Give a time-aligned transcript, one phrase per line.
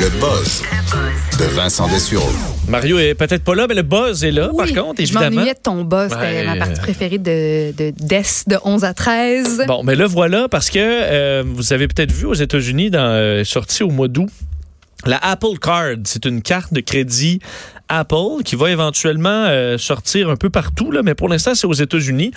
[0.00, 0.62] Le buzz
[1.38, 2.30] de Vincent Dessureau.
[2.68, 5.54] Mario est peut-être pas là, mais le buzz est là, Oui, par contre, Je m'ennuyais
[5.54, 6.10] de ton buzz.
[6.10, 6.44] C'était Ouais.
[6.44, 9.64] ma partie préférée de, de Death de 11 à 13.
[9.66, 13.44] Bon, mais le voilà parce que euh, vous avez peut-être vu aux États-Unis, dans euh,
[13.44, 14.28] sorti au mois d'août,
[15.06, 17.40] la Apple Card, c'est une carte de crédit
[17.88, 21.72] Apple qui va éventuellement euh, sortir un peu partout, là, mais pour l'instant, c'est aux
[21.72, 22.32] États-Unis.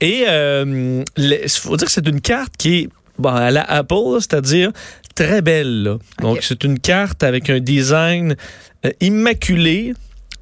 [0.00, 2.88] Et euh, il faut dire que c'est une carte qui est
[3.18, 4.70] bon, à la Apple, c'est-à-dire
[5.14, 5.82] très belle.
[5.82, 5.98] là.
[6.20, 8.36] Donc, c'est une carte avec un design
[8.84, 9.94] euh, immaculé.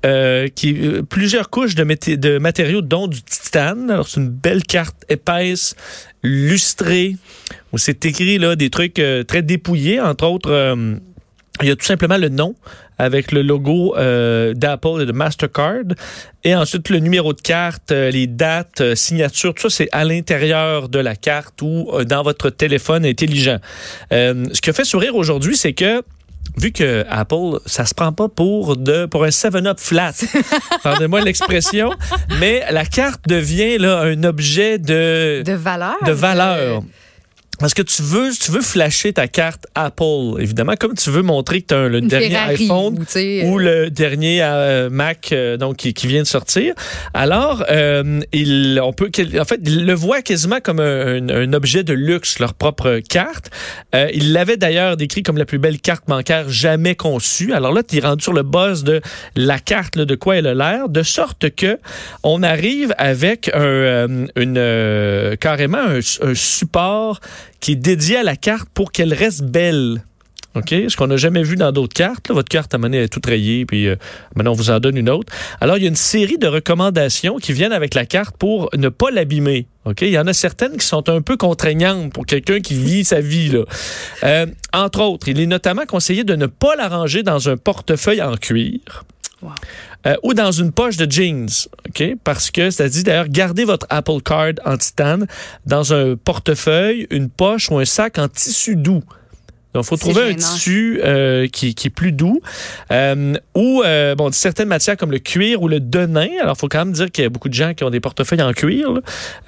[0.05, 3.89] euh, qui euh, plusieurs couches de, mété- de matériaux dont du titane.
[3.89, 5.77] Alors c'est une belle carte épaisse,
[6.25, 7.15] lustrée
[7.73, 10.51] où c'est écrit là des trucs très dépouillés entre autres
[11.61, 12.55] il y a tout simplement le nom
[12.99, 15.85] avec le logo euh, d'Apple et de Mastercard.
[16.45, 20.05] Et ensuite, le numéro de carte, euh, les dates, euh, signatures, tout ça, c'est à
[20.05, 23.59] l'intérieur de la carte ou dans votre téléphone intelligent.
[24.13, 26.03] Euh, ce qui a fait sourire aujourd'hui, c'est que
[26.57, 30.13] vu que Apple, ça se prend pas pour de pour un 7-up flat.
[30.83, 31.91] Pardonnez-moi l'expression,
[32.41, 35.97] mais la carte devient là un objet de De valeur.
[36.07, 36.83] de valeur.
[37.59, 41.63] Parce que tu veux, tu veux flasher ta carte Apple, évidemment, comme tu veux montrer
[41.63, 43.05] que tu as le Une dernier Ferrari, iPhone
[43.45, 46.75] ou, le dernier euh, Mac euh, donc qui, qui vient de sortir.
[47.15, 51.85] Alors, euh, il, on peut, en fait, ils le voient quasiment comme un, un objet
[51.85, 53.51] de luxe, leur propre carte.
[53.95, 57.53] Euh, il l'avait d'ailleurs décrit comme la plus belle carte bancaire jamais conçue.
[57.53, 59.01] Alors là, tu es rendu sur le buzz de
[59.37, 61.79] la carte, là, de quoi elle a l'air, de sorte que
[62.23, 67.21] on arrive avec un, euh, une, euh, carrément un support
[67.63, 70.03] qui est dédié à la carte pour qu'elle reste belle.
[70.55, 70.69] OK?
[70.89, 72.31] Ce qu'on n'a jamais vu dans d'autres cartes.
[72.31, 73.97] Votre carte, à donné, est toute rayée, puis euh,
[74.35, 75.33] maintenant, on vous en donne une autre.
[75.61, 78.91] Alors, il y a une série de recommandations qui viennent avec la carte pour ne
[78.91, 79.67] pas l'abîmer.
[79.87, 80.03] OK?
[80.03, 83.21] Il y en a certaines qui sont un peu contraignantes pour quelqu'un qui vit sa
[83.21, 83.57] vie.
[84.25, 88.21] Euh, entre autres, il est notamment conseillé de ne pas la ranger dans un portefeuille
[88.21, 88.81] en cuir.
[90.07, 91.49] Euh, ou dans une poche de jeans,
[91.89, 92.17] OK?
[92.25, 95.27] Parce que dit d'ailleurs, gardez votre Apple Card en titane
[95.67, 99.03] dans un portefeuille, une poche ou un sac en tissu doux.
[99.75, 102.41] Donc, il faut trouver un tissu euh, qui, qui est plus doux.
[102.91, 106.29] Euh, ou, euh, bon, certaines matières comme le cuir ou le denain.
[106.41, 108.01] Alors, il faut quand même dire qu'il y a beaucoup de gens qui ont des
[108.01, 109.01] portefeuilles en cuir, là,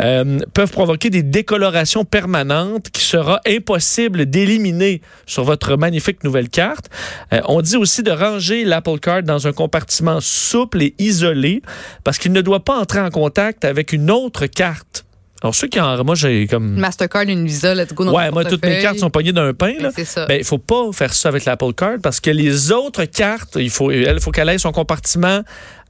[0.02, 6.88] euh, peuvent provoquer des décolorations permanentes qui sera impossible d'éliminer sur votre magnifique nouvelle carte.
[7.32, 11.62] Euh, on dit aussi de ranger l'Apple Card dans un compartiment souple et isolé
[12.02, 15.03] parce qu'il ne doit pas entrer en contact avec une autre carte.
[15.44, 16.02] Alors, ceux qui en...
[16.04, 16.70] Moi, j'ai comme...
[16.78, 19.74] Mastercard, une Visa, let's go dans Ouais, moi, toutes mes cartes sont pognées d'un pain,
[19.78, 19.90] là.
[19.94, 20.24] C'est ça.
[20.24, 23.68] Ben, il faut pas faire ça avec l'Apple Card parce que les autres cartes, il
[23.68, 25.42] faut, elle, faut qu'elle ait son compartiment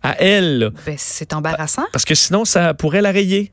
[0.03, 0.73] à elle.
[0.85, 1.85] Ben, c'est embarrassant.
[1.93, 3.53] Parce que sinon, ça pourrait la rayer.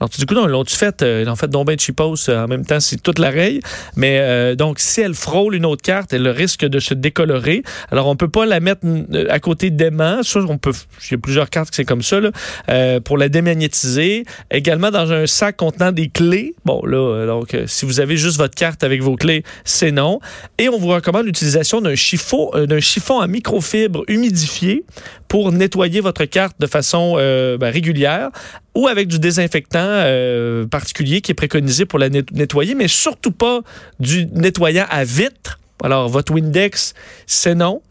[0.00, 2.64] Alors, du coup, non, l'ont-tu fait, euh, ont fait donc ben cheapos euh, en même
[2.66, 3.60] temps, c'est toute raye.
[3.96, 7.62] Mais euh, donc, si elle frôle une autre carte, elle risque de se décolorer.
[7.90, 10.22] Alors, on peut pas la mettre euh, à côté d'aimant.
[10.22, 10.72] Ça, on peut,
[11.08, 12.30] il y a plusieurs cartes qui c'est comme ça, là,
[12.68, 14.24] euh, pour la démagnétiser.
[14.50, 16.54] Également dans un sac contenant des clés.
[16.64, 20.20] Bon, là, euh, donc, si vous avez juste votre carte avec vos clés, c'est non.
[20.58, 24.84] Et on vous recommande l'utilisation d'un chiffon, d'un chiffon à microfibre humidifié
[25.28, 28.30] pour nettoyer votre carte de façon ben, régulière
[28.76, 33.32] ou avec du désinfectant euh, particulier qui est préconisé pour la net- nettoyer, mais surtout
[33.32, 33.62] pas
[33.98, 35.58] du nettoyant à vitre.
[35.82, 36.94] Alors, votre Windex,
[37.26, 37.82] c'est non.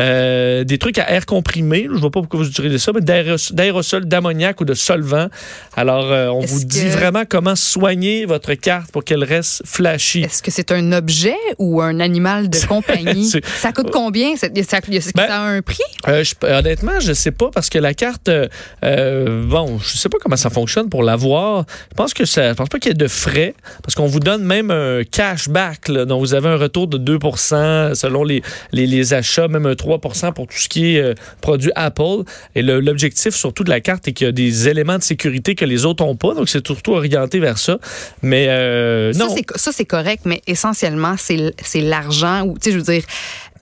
[0.00, 3.00] Euh, des trucs à air comprimé, je ne vois pas pourquoi vous utilisez ça, mais
[3.02, 5.28] d'aéros- d'aérosol, d'ammoniac ou de solvant.
[5.76, 10.22] Alors, euh, on vous dit que- vraiment comment soigner votre carte pour qu'elle reste flashy.
[10.22, 13.30] Est-ce que c'est un objet ou un animal de compagnie?
[13.58, 14.36] Ça coûte combien?
[14.36, 15.78] Ça, ça- ça Ben, a un prix?
[16.08, 18.48] Euh, je- honnêtement, je sais pas parce que la carte, euh,
[18.84, 21.64] euh, bon, je sais pas comment ça fonctionne pour l'avoir.
[21.90, 24.20] Je pense que ça, je pense pas qu'il y ait de frais parce qu'on vous
[24.20, 28.86] donne même un cashback, là, dont vous avez un retour de 2% selon les, les,
[28.86, 32.24] les achats, même un 3 pour tout ce qui est euh, produit Apple.
[32.54, 35.64] Et l'objectif surtout de la carte est qu'il y a des éléments de sécurité que
[35.64, 37.78] les autres ont pas, donc c'est surtout orienté vers ça.
[38.22, 39.34] Mais euh, non.
[39.56, 43.04] Ça, c'est correct, mais essentiellement, c'est l'argent ou, tu sais, je veux dire,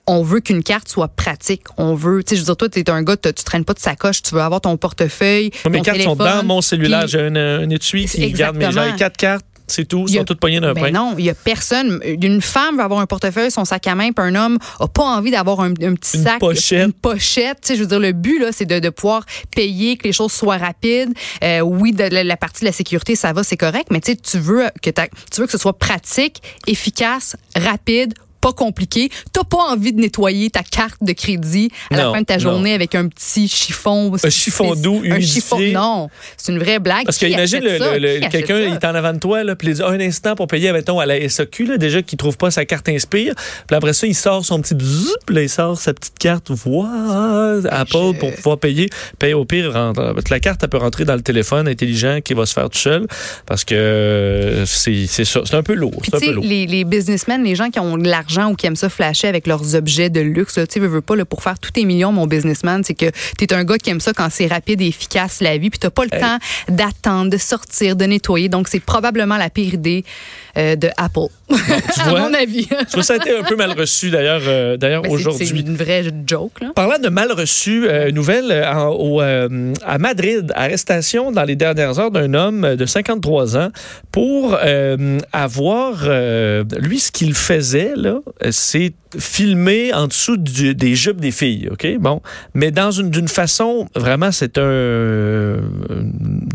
[0.07, 1.63] on veut qu'une carte soit pratique.
[1.77, 3.73] On veut, tu sais, je veux dire, toi, tu es un gars, tu traînes pas
[3.73, 5.51] de sacoche, tu veux avoir ton portefeuille.
[5.69, 7.07] Mes ton cartes sont dans mon cellulaire.
[7.07, 8.91] J'ai un, un étui qui garde mes Exactement.
[8.91, 9.45] j'ai quatre cartes.
[9.69, 10.05] C'est tout.
[10.07, 10.91] Ils sont toutes poignées d'un Ben pain.
[10.91, 11.99] non, il y a personne.
[12.03, 15.03] Une femme veut avoir un portefeuille, son sac à main, puis un homme a pas
[15.03, 16.85] envie d'avoir un, un petit Une sac, pochette.
[16.87, 17.71] une pochette.
[17.73, 19.25] Je veux dire, le but là, c'est de, de pouvoir
[19.55, 21.13] payer, que les choses soient rapides.
[21.43, 24.15] Euh, oui, de la, la partie de la sécurité, ça va, c'est correct, mais tu
[24.39, 29.09] veux que tu veux que ce soit pratique, efficace, rapide pas compliqué.
[29.33, 32.39] T'as pas envie de nettoyer ta carte de crédit à la fin de ta non.
[32.41, 34.13] journée avec un petit chiffon.
[34.23, 36.09] Un chiffon doux, Un chiffon, non.
[36.37, 37.05] C'est une vraie blague.
[37.05, 39.73] Parce que Qui imagine, Qui quelqu'un il est en avant de toi, là, puis il
[39.75, 42.65] dit un instant pour payer, mettons, à la SAQ, là, déjà qu'il trouve pas sa
[42.65, 43.33] carte Inspire.
[43.67, 46.49] Puis après ça, il sort son petit bzzz, puis là, il sort sa petite carte
[46.51, 48.89] voilà, Apple je- pour pouvoir payer.
[49.19, 50.15] Paye au pire, rentre.
[50.29, 53.05] La carte, elle peut rentrer dans le téléphone intelligent qui va se faire tout seul
[53.45, 55.41] parce que euh, c'est c'est ça.
[55.45, 55.99] C'est un peu lourd.
[56.01, 56.43] Puis un peu lourd.
[56.45, 59.47] les, les businessmen, les gens qui ont de l'argent ou qui aiment ça flasher avec
[59.47, 62.11] leurs objets de luxe, tu sais, veux, veux pas, là, pour faire tous tes millions,
[62.11, 64.87] mon businessman, c'est que tu es un gars qui aime ça quand c'est rapide et
[64.87, 66.37] efficace la vie, puis t'as pas le temps
[66.69, 68.49] d'attendre, de sortir, de nettoyer.
[68.49, 70.03] Donc, c'est probablement la pire idée
[70.57, 72.21] euh, de Apple, tu à vois?
[72.21, 72.67] mon avis.
[72.67, 75.47] Tu vois, ça a été un peu mal reçu d'ailleurs euh, d'ailleurs Ben, aujourd'hui.
[75.47, 76.71] C'est une vraie joke, là.
[76.75, 81.99] Parlant de mal reçu, euh, nouvelle euh, en- au, à Madrid, arrestation dans les dernières
[81.99, 83.69] heures d'un homme de 53 ans
[84.11, 84.57] pour
[85.33, 86.03] avoir,
[86.79, 91.87] lui, ce qu'il faisait, là, euh, c'est filmer en dessous des jupes des filles, OK?
[91.99, 92.21] Bon.
[92.53, 95.61] Mais dans une, d'une façon, vraiment, c'est un, euh,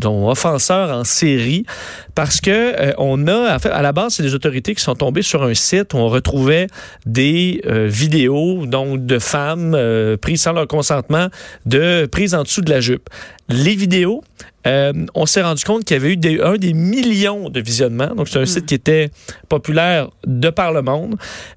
[0.03, 1.65] offenseur en série
[2.13, 5.43] parce que euh, on a, à la base, c'est des autorités qui sont tombées sur
[5.43, 6.67] un site où on retrouvait
[7.05, 9.77] des vidéos donc de femmes
[10.21, 11.27] prises sans leur consentement,
[11.65, 13.09] de prises en dessous de la jupe.
[13.49, 14.23] Les vidéos,
[14.67, 18.13] euh, on s'est rendu compte qu'il y avait eu des, un des millions de visionnements.
[18.15, 19.09] Donc, c'est un site qui était
[19.49, 21.15] populaire de par le monde.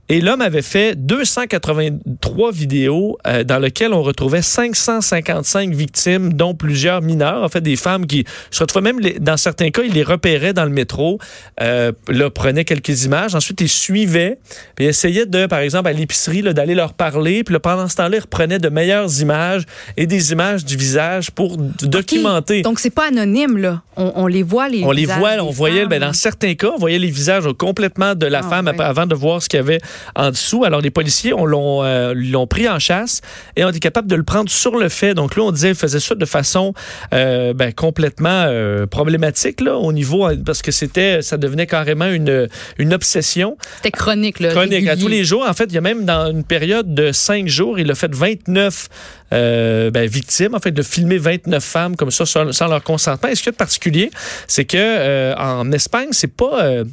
[0.08, 7.02] Et l'homme avait fait 283 vidéos euh, dans lesquelles on retrouvait 555 victimes, dont plusieurs
[7.02, 10.02] mineurs, en fait des femmes qui se retrouvaient même, les- dans certains cas, il les
[10.02, 11.19] repérait dans le métro,
[11.61, 14.38] euh, là, prenait quelques images, ensuite il suivait,
[14.76, 17.96] puis il essayait de, par exemple, à l'épicerie, d'aller leur parler, puis là, pendant ce
[17.96, 19.64] temps-là, il reprenait de meilleures images
[19.96, 22.62] et des images du visage pour documenter.
[22.62, 23.82] Donc, c'est pas anonyme, là.
[23.96, 26.78] On, on les voit, les On les voit, on voyait, ben, dans certains cas, on
[26.78, 28.80] voyait les visages complètement de la Ah, femme ouais.
[28.80, 29.80] avant de voir ce qu'il y avait
[30.16, 30.64] en dessous.
[30.64, 33.20] Alors, les policiers on l'ont euh, pris en chasse
[33.54, 35.14] et ont été capables de le prendre sur le fait.
[35.14, 36.74] Donc là, on disait, il faisait ça de façon
[37.14, 42.48] euh, ben, complètement euh, problématique là, au niveau, parce que c'était, ça devenait carrément une,
[42.78, 43.56] une obsession.
[43.76, 44.50] C'était chronique, là.
[44.50, 44.88] Chronique.
[44.88, 47.46] À tous les jours, en fait, il y a même dans une période de cinq
[47.46, 48.88] jours, il a fait 29
[49.32, 53.28] euh, ben, victimes, en fait, de filmer 29 femmes comme ça sans, leur consentement.
[53.28, 54.10] Et ce qu'il y a de particulier,
[54.46, 56.62] c'est que euh, en Espagne, c'est pas.
[56.62, 56.84] euh,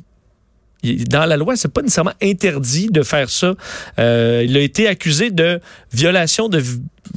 [1.10, 3.56] dans la loi, c'est pas nécessairement interdit de faire ça.
[4.00, 5.60] Euh, il a été accusé de
[5.94, 6.62] violation de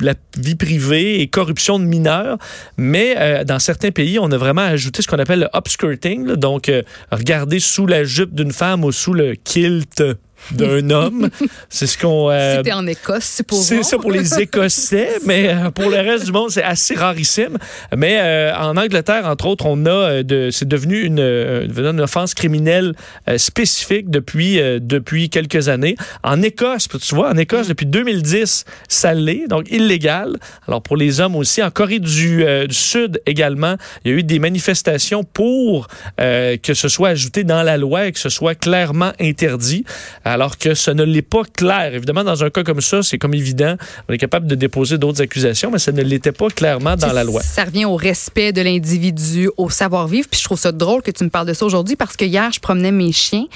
[0.01, 2.39] la vie privée et corruption de mineurs,
[2.77, 6.37] mais euh, dans certains pays, on a vraiment ajouté ce qu'on appelle le upskirting, là.
[6.37, 10.03] donc euh, regarder sous la jupe d'une femme ou sous le kilt
[10.53, 11.29] d'un homme.
[11.69, 12.31] C'est ce qu'on...
[12.31, 15.97] euh, C'était en Écosse, c'est pour c'est ça pour les Écossais, mais euh, pour le
[15.99, 17.59] reste du monde, c'est assez rarissime.
[17.97, 22.35] Mais euh, en Angleterre, entre autres, on a euh, de, c'est devenu une, une offense
[22.35, 22.95] criminelle
[23.29, 25.97] euh, spécifique depuis depuis quelques années.
[26.23, 30.37] En Écosse, tu vois, en Écosse depuis 2010, ça l'est, donc illégal.
[30.67, 34.23] Alors pour les hommes aussi, en Corée du, du Sud également, il y a eu
[34.23, 39.13] des manifestations pour que ce soit ajouté dans la loi et que ce soit clairement
[39.21, 39.85] interdit
[40.29, 41.95] alors que ce ne l'est pas clair.
[41.95, 43.77] Évidemment, dans un cas comme ça, c'est comme évident,
[44.09, 47.25] on est capable de déposer d'autres accusations, mais ça ne l'était pas clairement dans la
[47.25, 47.43] loi.
[47.43, 50.29] Ça revient au respect de l'individu, au savoir-vivre.
[50.31, 52.51] Puis je trouve ça drôle que tu me parles de ça aujourd'hui parce que hier,
[52.53, 53.47] je promenais mes chiens.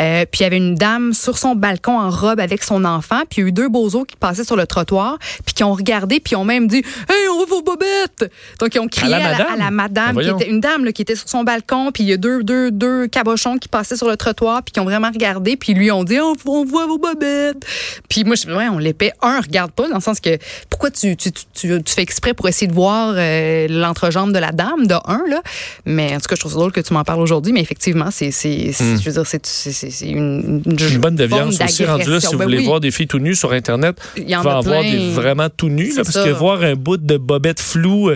[0.00, 3.22] Euh, puis il y avait une dame sur son balcon en robe avec son enfant.
[3.28, 5.18] Puis il y a eu deux bozos qui passaient sur le trottoir.
[5.44, 6.20] Puis qui ont regardé.
[6.20, 8.30] Puis ont même dit Hey, on va vos bobettes!
[8.58, 9.52] Donc ils ont crié À la à la, madame?
[9.52, 11.90] à la madame, Ben qui était une dame là, qui était sur son balcon.
[11.92, 14.62] Puis il y a deux, deux, deux cabochons qui passaient sur le trottoir.
[14.62, 15.56] Puis qui ont vraiment regardé.
[15.56, 17.64] Puis lui ont dit on, on voit vos bobettes.
[18.08, 19.12] Puis moi, je ouais, on l'épais.
[19.22, 20.38] Un, regarde pas, dans le sens que
[20.70, 21.42] pourquoi tu, tu, tu,
[21.82, 25.42] tu, fais exprès pour essayer de voir euh, l'entrejambe de la dame, de un, là.
[25.86, 27.52] Mais en tout cas, je trouve ça drôle que tu m'en parles aujourd'hui.
[27.52, 31.60] Mais effectivement, c'est, c'est, c'est- je veux dire, c'est, c'est, une, une, Une bonne déviance
[31.60, 32.20] aussi rendue là.
[32.20, 32.38] Si vous.
[32.38, 32.66] Ben voulez oui.
[32.66, 34.80] voir des filles tout nues sur Internet, Il y vous en pouvez a en voir
[34.80, 34.90] plein.
[34.90, 35.88] des vraiment tout nus.
[35.96, 36.24] là, parce ça.
[36.24, 38.10] que voir un bout de bobette floue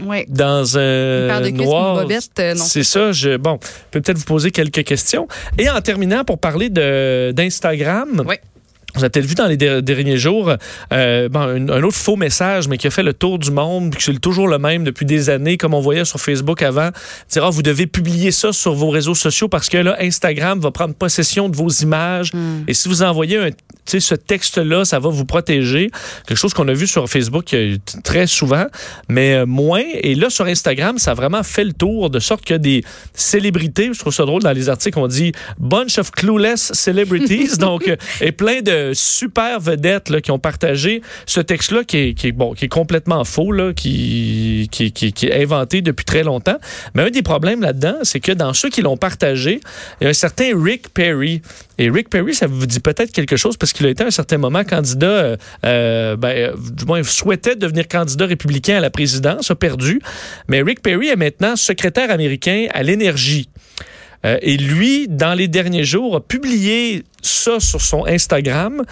[0.00, 0.26] euh, Ouais.
[0.28, 3.12] dans Une paire un de noir, une euh, c'est ça.
[3.12, 3.58] Je, bon,
[3.90, 5.26] peut-être vous poser quelques questions.
[5.58, 8.40] Et en terminant, pour parler de- d'Instagram, Ouais.
[8.94, 10.54] Vous avez peut-être vu dans les der- derniers jours
[10.92, 13.98] euh, un, un autre faux message, mais qui a fait le tour du monde, puis
[13.98, 16.90] que c'est toujours le même depuis des années, comme on voyait sur Facebook avant.
[17.30, 20.70] Dire, ah, vous devez publier ça sur vos réseaux sociaux parce que là, Instagram va
[20.70, 22.32] prendre possession de vos images.
[22.34, 22.64] Hmm.
[22.68, 23.50] Et si vous envoyez un,
[23.86, 25.90] ce texte-là, ça va vous protéger.
[26.26, 28.66] Quelque chose qu'on a vu sur Facebook euh, très souvent,
[29.08, 29.82] mais euh, moins.
[30.02, 32.84] Et là, sur Instagram, ça a vraiment fait le tour, de sorte que des
[33.14, 37.90] célébrités, je trouve ça drôle, dans les articles, on dit bunch of clueless celebrities, donc,
[38.20, 44.68] et plein de super vedettes qui ont partagé ce texte-là qui est, complètement faux, qui,
[44.72, 46.58] est inventé depuis très longtemps.
[46.94, 49.60] Mais un des problèmes là-dedans, c'est que dans ceux qui l'ont partagé,
[50.00, 51.42] il y a un certain Rick Perry
[51.78, 54.10] Et Rick Perry, ça vous dit peut-être quelque chose parce qu'il a été à un
[54.10, 58.90] certain moment candidat, euh, euh, ben, euh, du moins souhaitait devenir candidat républicain à la
[58.90, 60.00] présidence, a perdu.
[60.48, 63.48] Mais Rick Perry est maintenant secrétaire américain à l'énergie.
[64.24, 68.82] Euh, et lui, dans les derniers jours, a publié ça sur son Instagram.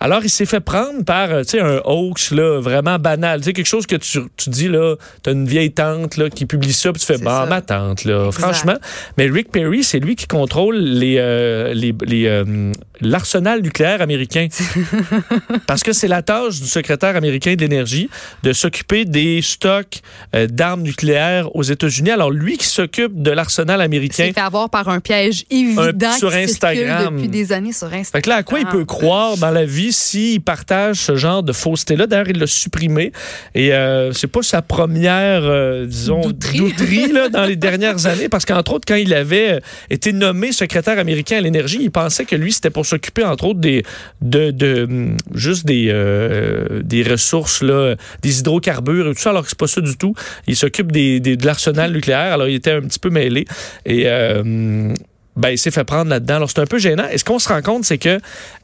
[0.00, 3.40] Alors, il s'est fait prendre par, euh, tu sais, un hoax, là, vraiment banal.
[3.40, 6.46] Tu sais, quelque chose que tu, tu dis, là, t'as une vieille tante, là, qui
[6.46, 7.46] publie ça, puis tu fais, C'est bah, ça.
[7.50, 8.26] ma tante, là.
[8.26, 8.40] Exact.
[8.40, 8.76] Franchement.
[9.16, 14.46] Mais Rick Perry, c'est lui qui contrôle les, euh, les, les, euh, l'arsenal nucléaire américain.
[15.66, 18.08] Parce que c'est la tâche du secrétaire américain de l'énergie
[18.42, 20.00] de s'occuper des stocks
[20.34, 22.10] euh, d'armes nucléaires aux États-Unis.
[22.10, 26.08] Alors, lui qui s'occupe de l'arsenal Il américain, s'est fait avoir par un piège évident
[26.08, 27.16] Un- sur Instagram.
[27.16, 28.04] depuis des années sur Instagram.
[28.12, 31.42] Fait que là, à quoi il peut croire dans la vie s'il partage ce genre
[31.42, 32.06] de fausseté-là?
[32.06, 33.12] D'ailleurs, il l'a supprimé.
[33.54, 36.58] Et euh, c'est pas sa première, euh, disons, Douterie.
[36.58, 38.28] douterie, là, dans les dernières années.
[38.28, 42.24] Parce qu'entre autres, quand il avait euh, été nommé secrétaire américain à l'énergie, il pensait
[42.24, 43.82] que lui, c'était pour s'occuper, entre autres, des,
[44.22, 49.42] de, de, hum, juste des, euh, des ressources, là, des hydrocarbures et tout ça, alors
[49.42, 50.14] que c'est pas ça du tout.
[50.46, 52.32] Il s'occupe des, des- de l'arsenal nucléaire.
[52.32, 53.44] Alors, il était un petit peu mêlé.
[53.86, 54.92] Et, euh,
[55.38, 56.36] ben, il s'est fait prendre là-dedans.
[56.36, 57.06] Alors, c'est un peu gênant.
[57.10, 58.18] Et ce qu'on se rend compte, c'est que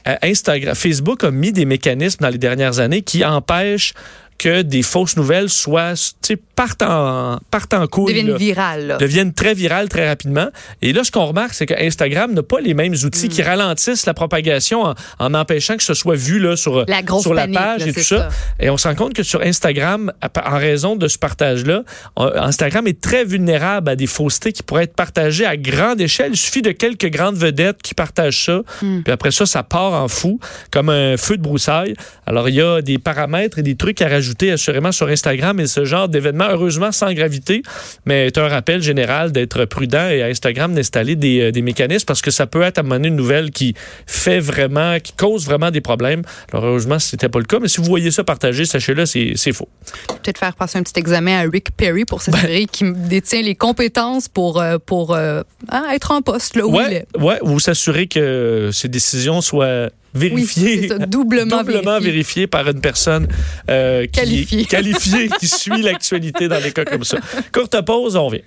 [0.07, 3.93] euh, Instagram, Facebook a mis des mécanismes dans les dernières années qui empêchent
[4.37, 8.13] que des fausses nouvelles soient, tu sais, partent en, partent en couille.
[8.13, 8.87] deviennent là virales.
[8.87, 8.97] là.
[8.97, 10.47] deviennent très virales très rapidement.
[10.81, 14.05] Et là, ce qu'on remarque, c'est que Instagram n'a pas les mêmes outils qui ralentissent
[14.05, 17.57] la propagation en, en empêchant que ce soit vu là, sur, La sur la panique,
[17.57, 18.17] page là, et tout ça.
[18.17, 18.29] ça.
[18.59, 21.83] Et on se rend compte que sur Instagram, en raison de ce partage-là,
[22.17, 26.31] Instagram est très vulnérable à des faussetés qui pourraient être partagées à grande échelle.
[26.33, 28.61] Il suffit de quelques grandes vedettes qui partagent ça.
[28.81, 29.01] Hmm.
[29.01, 30.39] Puis après ça, ça part en fou,
[30.71, 31.95] comme un feu de broussailles.
[32.25, 35.67] Alors, il y a des paramètres et des trucs à rajouter assurément sur Instagram et
[35.67, 37.61] ce genre d'événement, heureusement sans gravité,
[38.05, 42.05] mais est un rappel général d'être prudent et à Instagram d'installer des, euh, des mécanismes
[42.05, 43.73] parce que ça peut être à un moment donné une nouvelle qui
[44.07, 46.21] fait vraiment, qui cause vraiment des problèmes.
[46.51, 49.67] Alors, heureusement, c'était pas le cas, mais si vous voyez ça partagé, sachez-le, c'est faux.
[50.07, 52.67] Peut-être faire passer un petit examen à Rick Perry pour s'assurer Ben.
[52.67, 56.75] qu'il détient les compétences pour, euh, pour euh, hein, être en poste là où il
[56.75, 57.17] Ouais, est.
[57.21, 62.11] ouais, vous s'assurez que ces décisions soient Oui, ça, doublement, doublement vérifié.
[62.11, 63.27] vérifié par une personne
[63.69, 64.65] euh, qui- Qualifiée.
[64.65, 67.17] qualifiée qui suit l'actualité dans des cas comme ça.
[67.51, 68.41] Courte pause, on revient.